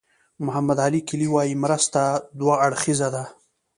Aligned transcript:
محمد 0.45 0.77
علي 0.85 1.01
کلي 1.09 1.27
وایي 1.33 1.55
مرسته 1.63 2.01
دوه 2.39 2.55
اړخیزه 2.65 3.07
ده. 3.15 3.23